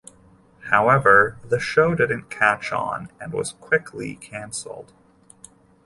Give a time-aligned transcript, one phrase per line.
[0.71, 4.93] However, the show didn't catch on and was quickly canceled.